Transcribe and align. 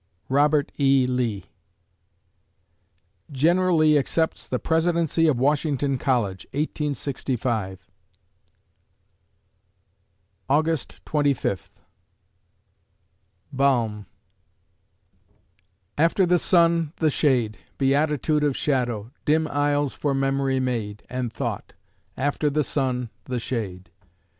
ROBERT 0.29 0.71
E. 0.79 1.05
LEE 1.05 1.45
General 3.31 3.77
Lee 3.77 3.99
accepts 3.99 4.47
the 4.47 4.57
Presidency 4.57 5.27
of 5.27 5.37
Washington 5.37 5.99
College, 5.99 6.43
1865 6.53 7.87
August 10.49 11.01
Twenty 11.05 11.35
Fifth 11.35 11.69
BALM 13.53 14.07
After 15.99 16.25
the 16.25 16.39
sun, 16.39 16.93
the 16.95 17.11
shade, 17.11 17.59
Beatitude 17.77 18.43
of 18.43 18.57
shadow, 18.57 19.11
Dim 19.25 19.47
aisles 19.49 19.93
for 19.93 20.15
memory 20.15 20.59
made, 20.59 21.03
And 21.11 21.31
Thought; 21.31 21.73
After 22.17 22.49
the 22.49 22.63
sun, 22.63 23.11
the 23.25 23.37
shade. 23.39 23.91